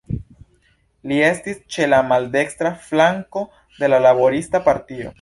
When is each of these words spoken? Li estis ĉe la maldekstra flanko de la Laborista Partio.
Li 1.11 1.19
estis 1.27 1.59
ĉe 1.75 1.87
la 1.93 2.01
maldekstra 2.13 2.75
flanko 2.89 3.47
de 3.83 3.95
la 3.97 4.05
Laborista 4.11 4.69
Partio. 4.71 5.09